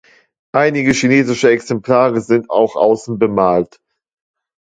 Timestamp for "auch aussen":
2.49-3.19